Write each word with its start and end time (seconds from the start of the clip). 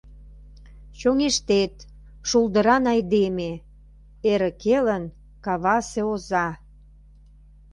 Чоҥештет, 0.99 1.75
шулдыран 2.29 2.83
айдеме,— 2.93 3.51
Эрык 4.31 4.61
элын 4.77 5.03
кавасе 5.45 6.01
оза. 6.13 6.47